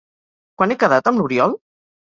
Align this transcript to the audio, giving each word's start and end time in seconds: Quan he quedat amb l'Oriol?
Quan 0.61 0.73
he 0.75 0.79
quedat 0.85 1.13
amb 1.13 1.23
l'Oriol? 1.23 1.59